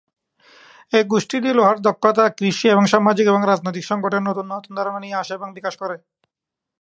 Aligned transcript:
এই 0.93 1.03
গোষ্ঠীগুলি 1.03 1.51
লোহার 1.55 1.77
দক্ষতা, 1.87 2.25
কৃষি 2.37 2.65
এবং 2.69 2.83
সামাজিক 2.93 3.25
এবং 3.27 3.41
রাজনৈতিক 3.43 3.85
সংগঠনের 3.87 4.25
নতুন 4.51 4.71
ধারণা 4.77 4.99
নিয়ে 5.01 5.19
আসে 5.21 5.33
এবং 5.35 5.47
বিকাশ 5.57 5.73
করে। 5.81 5.95